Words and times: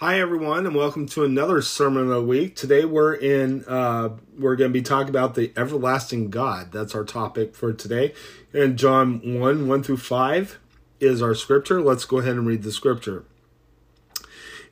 Hi 0.00 0.20
everyone, 0.20 0.66
and 0.66 0.76
welcome 0.76 1.06
to 1.06 1.24
another 1.24 1.62
sermon 1.62 2.02
of 2.02 2.08
the 2.10 2.22
week. 2.22 2.54
Today 2.54 2.84
we're 2.84 3.14
in 3.14 3.64
uh, 3.66 4.10
we're 4.38 4.54
going 4.54 4.70
to 4.70 4.78
be 4.78 4.82
talking 4.82 5.08
about 5.08 5.34
the 5.34 5.54
everlasting 5.56 6.28
God. 6.28 6.70
That's 6.70 6.94
our 6.94 7.02
topic 7.02 7.54
for 7.54 7.72
today. 7.72 8.12
And 8.52 8.78
John 8.78 9.40
one 9.40 9.66
one 9.66 9.82
through 9.82 9.96
five 9.96 10.58
is 11.00 11.22
our 11.22 11.34
scripture. 11.34 11.80
Let's 11.80 12.04
go 12.04 12.18
ahead 12.18 12.32
and 12.32 12.46
read 12.46 12.62
the 12.62 12.72
scripture. 12.72 13.24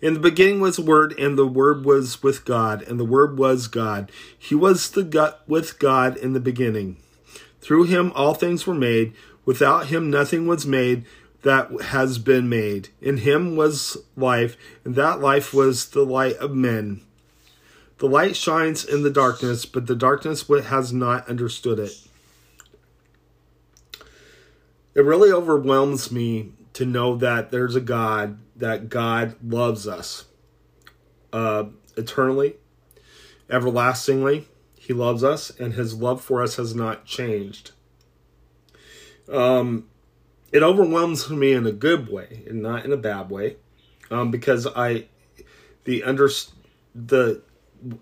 In 0.02 0.12
the 0.12 0.20
beginning 0.20 0.60
was 0.60 0.76
the 0.76 0.82
Word, 0.82 1.18
and 1.18 1.38
the 1.38 1.46
Word 1.46 1.86
was 1.86 2.22
with 2.22 2.44
God, 2.44 2.82
and 2.82 3.00
the 3.00 3.04
Word 3.06 3.38
was 3.38 3.66
God. 3.66 4.12
He 4.38 4.54
was 4.54 4.90
the 4.90 5.04
gut 5.04 5.42
with 5.46 5.78
God 5.78 6.18
in 6.18 6.34
the 6.34 6.38
beginning. 6.38 6.98
Through 7.62 7.84
him 7.84 8.12
all 8.14 8.34
things 8.34 8.66
were 8.66 8.74
made. 8.74 9.14
Without 9.46 9.86
him 9.86 10.10
nothing 10.10 10.46
was 10.46 10.66
made 10.66 11.06
that 11.44 11.70
has 11.82 12.18
been 12.18 12.48
made. 12.48 12.88
In 13.00 13.18
him 13.18 13.54
was 13.54 13.98
life, 14.16 14.56
and 14.82 14.94
that 14.96 15.20
life 15.20 15.54
was 15.54 15.90
the 15.90 16.04
light 16.04 16.36
of 16.38 16.54
men. 16.54 17.02
The 17.98 18.08
light 18.08 18.34
shines 18.34 18.84
in 18.84 19.02
the 19.02 19.10
darkness, 19.10 19.66
but 19.66 19.86
the 19.86 19.94
darkness 19.94 20.48
has 20.48 20.92
not 20.92 21.28
understood 21.28 21.78
it. 21.78 21.92
It 24.94 25.04
really 25.04 25.30
overwhelms 25.30 26.10
me 26.10 26.52
to 26.72 26.86
know 26.86 27.14
that 27.16 27.50
there's 27.50 27.76
a 27.76 27.80
God, 27.80 28.38
that 28.56 28.88
God 28.88 29.36
loves 29.44 29.86
us 29.86 30.24
uh, 31.32 31.64
eternally, 31.96 32.56
everlastingly. 33.50 34.48
He 34.78 34.94
loves 34.94 35.22
us, 35.22 35.50
and 35.50 35.74
his 35.74 35.94
love 35.94 36.22
for 36.22 36.42
us 36.42 36.56
has 36.56 36.74
not 36.74 37.04
changed. 37.04 37.72
Um, 39.30 39.88
it 40.54 40.62
overwhelms 40.62 41.28
me 41.28 41.52
in 41.52 41.66
a 41.66 41.72
good 41.72 42.08
way 42.08 42.44
and 42.48 42.62
not 42.62 42.84
in 42.84 42.92
a 42.92 42.96
bad 42.96 43.28
way 43.28 43.56
um, 44.10 44.30
because 44.30 44.66
i 44.74 45.04
the 45.82 46.02
under 46.04 46.30
the 46.94 47.42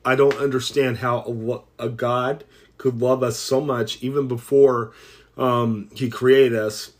i 0.04 0.14
don't 0.14 0.36
understand 0.36 0.98
how 0.98 1.64
a, 1.78 1.86
a, 1.86 1.88
god 1.88 2.44
could 2.76 3.00
love 3.00 3.22
us 3.22 3.38
so 3.38 3.60
much 3.60 4.00
even 4.02 4.28
before 4.28 4.92
um, 5.38 5.88
he 5.94 6.10
created 6.10 6.58
us. 6.58 6.92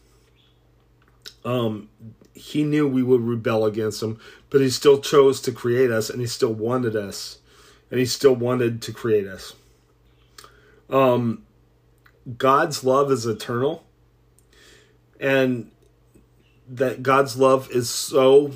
Um, 1.44 1.90
he 2.32 2.64
knew 2.64 2.88
we 2.88 3.02
would 3.02 3.20
rebel 3.20 3.66
against 3.66 4.02
him 4.02 4.18
but 4.48 4.60
he 4.60 4.70
still 4.70 5.00
chose 5.00 5.40
to 5.42 5.52
create 5.52 5.90
us 5.90 6.08
and 6.08 6.20
he 6.20 6.26
still 6.26 6.52
wanted 6.54 6.96
us 6.96 7.38
and 7.90 8.00
he 8.00 8.06
still 8.06 8.34
wanted 8.34 8.80
to 8.82 8.92
create 8.92 9.26
us. 9.26 9.54
Um, 10.88 11.44
god's 12.38 12.84
love 12.84 13.10
is 13.12 13.26
eternal 13.26 13.84
and 15.22 15.70
that 16.68 17.02
God's 17.02 17.38
love 17.38 17.70
is 17.70 17.88
so 17.88 18.52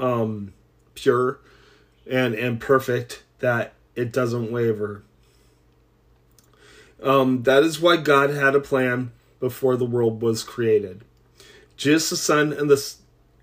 um, 0.00 0.54
pure 0.94 1.38
and 2.10 2.34
and 2.34 2.58
perfect 2.58 3.22
that 3.38 3.74
it 3.94 4.10
doesn't 4.10 4.50
waver. 4.50 5.02
Um, 7.02 7.44
that 7.44 7.62
is 7.62 7.80
why 7.80 7.98
God 7.98 8.30
had 8.30 8.54
a 8.54 8.60
plan 8.60 9.12
before 9.38 9.76
the 9.76 9.84
world 9.84 10.22
was 10.22 10.42
created. 10.42 11.02
Jesus 11.76 12.10
the 12.10 12.16
Son 12.16 12.52
and 12.52 12.70
the 12.70 12.94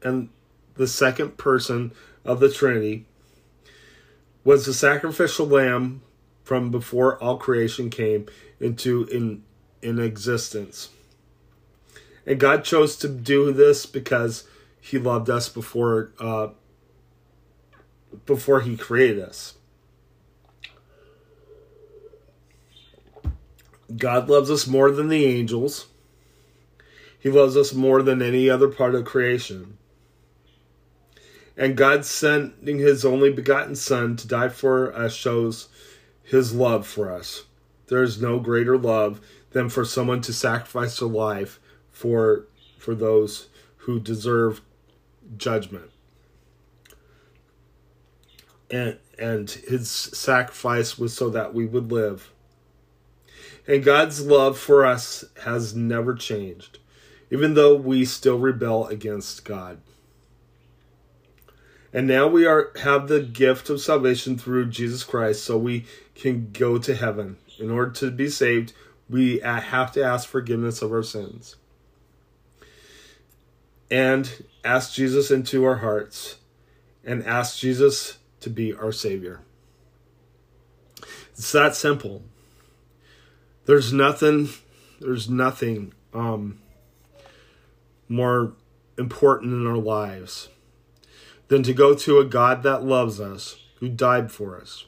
and 0.02 0.30
the 0.76 0.88
second 0.88 1.38
person 1.38 1.92
of 2.26 2.40
the 2.40 2.52
Trinity 2.52 3.06
was 4.44 4.66
the 4.66 4.74
sacrificial 4.74 5.46
lamb 5.46 6.02
from 6.44 6.72
before 6.72 7.22
all 7.22 7.38
creation 7.38 7.92
came 7.92 8.26
into 8.60 9.06
in 9.06 9.44
in 9.84 10.00
existence. 10.00 10.90
And 12.28 12.42
God 12.42 12.66
chose 12.66 12.98
to 12.98 13.08
do 13.08 13.54
this 13.54 13.86
because 13.86 14.44
He 14.82 14.98
loved 14.98 15.30
us 15.30 15.48
before 15.48 16.12
uh, 16.20 16.50
before 18.26 18.60
He 18.60 18.76
created 18.76 19.24
us. 19.24 19.56
God 23.96 24.30
loves 24.30 24.52
us 24.52 24.68
more 24.68 24.92
than 24.92 25.08
the 25.08 25.26
angels. 25.26 25.88
He 27.18 27.30
loves 27.30 27.56
us 27.56 27.74
more 27.74 28.04
than 28.04 28.22
any 28.22 28.50
other 28.50 28.68
part 28.68 28.94
of 28.94 29.06
creation. 29.06 29.78
And 31.56 31.78
God 31.78 32.04
sending 32.04 32.78
His 32.78 33.06
only 33.06 33.32
begotten 33.32 33.76
Son 33.76 34.18
to 34.18 34.28
die 34.28 34.50
for 34.50 34.94
us 34.94 35.14
shows 35.14 35.70
His 36.24 36.54
love 36.54 36.86
for 36.86 37.10
us. 37.10 37.46
There 37.88 38.04
is 38.04 38.22
no 38.22 38.38
greater 38.42 38.78
love 38.78 39.22
than 39.52 39.70
for 39.70 39.86
someone 39.86 40.20
to 40.24 40.34
sacrifice 40.34 41.00
their 41.00 41.08
life 41.08 41.62
for 41.98 42.46
for 42.78 42.94
those 42.94 43.48
who 43.78 44.00
deserve 44.00 44.62
judgment. 45.36 45.90
And 48.70 49.00
and 49.18 49.50
his 49.50 49.90
sacrifice 49.90 51.00
was 51.00 51.16
so 51.16 51.30
that 51.32 51.56
we 51.56 51.66
would 51.66 51.92
live. 51.92 52.32
And 53.68 53.84
God's 53.84 54.24
love 54.24 54.60
for 54.60 54.86
us 54.86 55.26
has 55.44 55.76
never 55.76 56.14
changed, 56.14 56.78
even 57.32 57.56
though 57.56 57.76
we 57.76 58.06
still 58.06 58.38
rebel 58.38 58.86
against 58.88 59.44
God. 59.44 59.80
And 61.92 62.06
now 62.06 62.28
we 62.28 62.46
are 62.46 62.72
have 62.84 63.08
the 63.08 63.22
gift 63.22 63.72
of 63.72 63.82
salvation 63.82 64.38
through 64.38 64.68
Jesus 64.68 65.04
Christ, 65.04 65.44
so 65.44 65.58
we 65.58 65.86
can 66.14 66.52
go 66.52 66.78
to 66.78 66.94
heaven. 66.94 67.38
In 67.58 67.72
order 67.72 67.92
to 67.92 68.12
be 68.12 68.30
saved, 68.30 68.74
we 69.10 69.42
uh, 69.42 69.62
have 69.62 69.92
to 69.94 70.04
ask 70.04 70.30
forgiveness 70.30 70.84
of 70.84 70.92
our 70.92 71.02
sins 71.02 71.56
and 73.90 74.44
ask 74.64 74.94
Jesus 74.94 75.32
into 75.32 75.64
our 75.66 75.78
hearts 75.78 76.38
and 77.04 77.26
ask 77.26 77.58
Jesus 77.58 78.18
to 78.42 78.50
be 78.50 78.74
our 78.74 78.92
Savior. 78.92 79.42
It's 81.32 81.52
that 81.52 81.76
simple. 81.76 82.24
There's 83.66 83.94
nothing, 83.94 84.50
there's 85.00 85.30
nothing 85.30 85.94
um, 86.14 86.60
more 88.10 88.54
important 88.98 89.54
in 89.54 89.68
our 89.68 89.78
lives 89.78 90.50
than 91.48 91.64
to 91.64 91.74
go 91.74 91.94
to 91.96 92.20
a 92.20 92.26
God 92.26 92.64
that 92.64 92.84
loves 92.84 93.22
us, 93.22 93.58
who 93.80 93.88
died 93.88 94.32
for 94.32 94.60
us, 94.60 94.86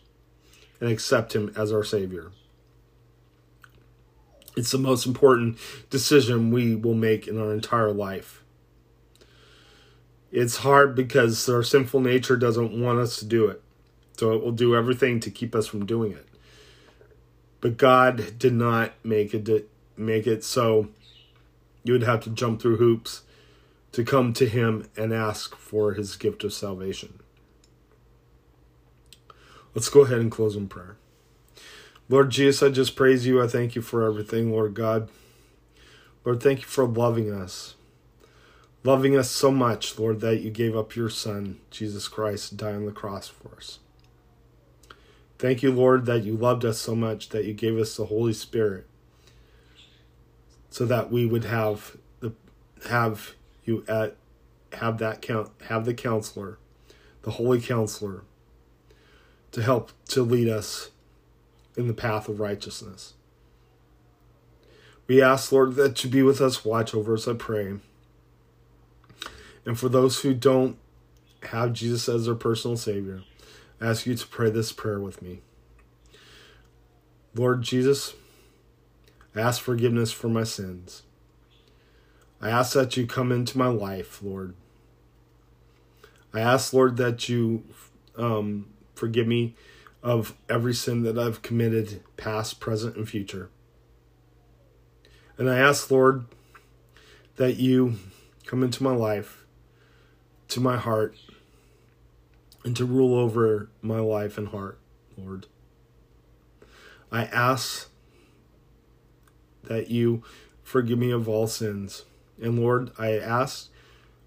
and 0.82 0.90
accept 0.90 1.36
Him 1.36 1.54
as 1.56 1.72
our 1.72 1.84
Savior. 1.84 2.32
It's 4.58 4.72
the 4.72 4.78
most 4.78 5.06
important 5.06 5.58
decision 5.90 6.52
we 6.52 6.76
will 6.76 6.96
make 6.96 7.28
in 7.28 7.40
our 7.40 7.54
entire 7.54 7.92
life 7.92 8.44
it's 10.32 10.58
hard 10.58 10.96
because 10.96 11.48
our 11.50 11.64
sinful 11.64 12.02
nature 12.02 12.38
doesn't 12.38 12.80
want 12.80 13.00
us 13.00 13.18
to 13.18 13.26
do 13.26 13.48
it. 13.48 13.62
So 14.18 14.34
it 14.34 14.44
will 14.44 14.52
do 14.52 14.76
everything 14.76 15.20
to 15.22 15.32
keep 15.32 15.56
us 15.56 15.68
from 15.68 15.86
doing 15.86 16.12
it. 16.12 16.28
But 17.62 17.78
God 17.78 18.38
did 18.38 18.54
not 18.54 18.94
make 19.04 19.34
it 19.34 19.70
make 19.98 20.28
it 20.28 20.44
so 20.44 20.90
you 21.84 21.94
would 21.94 22.04
have 22.04 22.22
to 22.24 22.30
jump 22.30 22.62
through 22.62 22.78
hoops 22.78 23.24
to 23.92 24.04
come 24.04 24.34
to 24.34 24.48
him 24.48 24.90
and 24.96 25.14
ask 25.14 25.56
for 25.56 25.94
his 25.94 26.16
gift 26.16 26.44
of 26.44 26.54
salvation. 26.54 27.20
Let's 29.74 29.90
go 29.90 30.02
ahead 30.02 30.20
and 30.20 30.32
close 30.32 30.56
in 30.56 30.68
prayer. 30.68 30.98
Lord 32.08 32.30
Jesus, 32.30 32.64
I 32.64 32.70
just 32.70 32.96
praise 32.96 33.26
you. 33.26 33.42
I 33.42 33.48
thank 33.48 33.76
you 33.76 33.82
for 33.82 34.04
everything, 34.04 34.52
Lord 34.52 34.74
God. 34.74 35.10
Lord, 36.26 36.42
thank 36.42 36.62
you 36.62 36.68
for 36.68 36.86
loving 36.86 37.32
us 37.32 37.76
loving 38.84 39.18
us 39.18 39.30
so 39.30 39.52
much, 39.52 39.98
Lord, 40.00 40.22
that 40.22 40.42
you 40.42 40.50
gave 40.50 40.76
up 40.76 40.96
your 40.96 41.10
Son, 41.10 41.60
Jesus 41.70 42.08
Christ, 42.08 42.50
to 42.50 42.56
die 42.56 42.74
on 42.74 42.86
the 42.86 42.92
cross 42.92 43.28
for 43.28 43.56
us. 43.56 43.80
Thank 45.38 45.64
you, 45.64 45.72
Lord, 45.72 46.06
that 46.06 46.24
you 46.24 46.36
loved 46.36 46.66
us 46.66 46.80
so 46.80 46.96
much 46.96 47.30
that 47.30 47.46
you 47.46 47.54
gave 47.54 47.78
us 47.78 47.96
the 47.96 48.06
Holy 48.06 48.34
Spirit 48.34 48.86
so 50.70 50.86
that 50.86 51.12
we 51.12 51.26
would 51.26 51.46
have 51.46 51.98
the 52.20 52.34
have 52.90 53.36
you 53.66 53.84
at 53.88 54.16
have 54.74 54.98
that 55.00 55.22
count 55.22 55.50
have 55.68 55.86
the 55.86 55.94
counselor, 55.94 56.58
the 57.24 57.32
holy 57.32 57.62
counselor 57.62 58.24
to 59.52 59.62
help 59.62 59.92
to 60.10 60.22
lead 60.22 60.48
us 60.48 60.90
in 61.76 61.88
the 61.88 61.94
path 61.94 62.28
of 62.28 62.40
righteousness. 62.40 63.14
We 65.08 65.22
ask, 65.24 65.52
Lord, 65.52 65.76
that 65.76 66.04
you 66.04 66.10
be 66.10 66.22
with 66.22 66.40
us, 66.40 66.64
watch 66.64 66.94
over 66.94 67.16
us, 67.16 67.28
I 67.28 67.34
pray. 67.34 67.80
And 69.70 69.78
for 69.78 69.88
those 69.88 70.22
who 70.22 70.34
don't 70.34 70.80
have 71.44 71.74
Jesus 71.74 72.10
as 72.10 72.26
their 72.26 72.34
personal 72.34 72.76
Savior, 72.76 73.22
I 73.80 73.86
ask 73.86 74.08
you 74.08 74.16
to 74.16 74.26
pray 74.26 74.50
this 74.50 74.72
prayer 74.72 75.00
with 75.00 75.22
me. 75.22 75.42
Lord 77.36 77.62
Jesus, 77.62 78.16
I 79.36 79.42
ask 79.42 79.62
forgiveness 79.62 80.12
for 80.12 80.28
my 80.28 80.44
sins. 80.44 81.04
I 82.42 82.50
ask 82.50 82.74
that 82.74 82.98
you 82.98 83.06
come 83.06 83.32
into 83.32 83.60
my 83.60 83.68
life, 83.68 84.24
Lord. 84.24 84.56
I 86.34 86.40
ask, 86.40 86.74
Lord, 86.74 86.98
that 86.98 87.30
you 87.30 87.64
um, 88.18 88.70
forgive 88.96 89.28
me 89.28 89.54
of 90.02 90.36
every 90.50 90.74
sin 90.74 91.04
that 91.04 91.20
I've 91.20 91.44
committed, 91.44 92.02
past, 92.18 92.60
present, 92.60 92.96
and 92.96 93.08
future. 93.08 93.52
And 95.38 95.48
I 95.48 95.60
ask, 95.60 95.92
Lord, 95.92 96.26
that 97.36 97.58
you 97.58 97.98
come 98.48 98.64
into 98.64 98.82
my 98.82 98.96
life 98.96 99.46
to 100.50 100.60
my 100.60 100.78
heart 100.78 101.16
and 102.64 102.76
to 102.76 102.86
rule 102.86 103.16
over 103.18 103.70
my 103.82 104.00
life 104.00 104.38
and 104.38 104.50
heart, 104.50 104.80
Lord. 105.18 105.48
I 107.12 107.26
ask 107.26 107.90
that 109.64 109.90
you 109.90 110.24
forgive 110.64 111.00
me 111.00 111.12
of 111.12 111.28
all 111.28 111.48
sins. 111.48 112.06
And 112.42 112.60
Lord, 112.60 112.92
I 112.98 113.18
ask, 113.18 113.70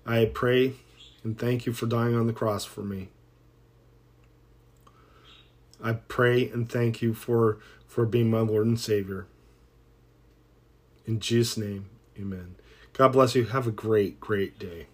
I 0.06 0.26
pray, 0.26 0.74
and 1.22 1.38
thank 1.38 1.66
you 1.66 1.72
for 1.72 1.86
dying 1.86 2.14
on 2.14 2.26
the 2.26 2.32
cross 2.32 2.64
for 2.64 2.82
me. 2.82 3.08
I 5.82 5.94
pray 5.94 6.48
and 6.48 6.70
thank 6.70 7.02
you 7.02 7.14
for, 7.14 7.58
for 7.86 8.06
being 8.06 8.30
my 8.30 8.40
Lord 8.40 8.66
and 8.66 8.78
Savior. 8.78 9.26
In 11.06 11.18
Jesus' 11.18 11.56
name, 11.56 11.86
amen. 12.18 12.56
God 12.92 13.08
bless 13.08 13.34
you. 13.34 13.46
Have 13.46 13.66
a 13.66 13.72
great, 13.72 14.20
great 14.20 14.58
day. 14.58 14.86